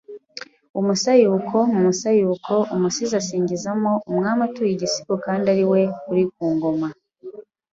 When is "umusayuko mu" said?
0.79-1.79